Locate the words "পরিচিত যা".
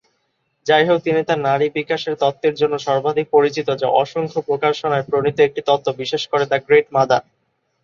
3.31-3.87